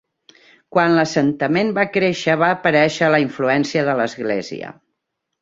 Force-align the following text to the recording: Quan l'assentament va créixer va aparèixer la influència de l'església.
Quan 0.75 0.95
l'assentament 0.99 1.69
va 1.75 1.85
créixer 1.97 2.39
va 2.45 2.49
aparèixer 2.55 3.11
la 3.17 3.21
influència 3.27 3.85
de 3.91 3.97
l'església. 4.01 4.75